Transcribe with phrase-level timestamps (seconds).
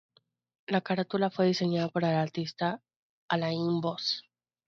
[0.65, 2.81] La carátula fue diseñada por el artista
[3.29, 4.23] Alain Voss.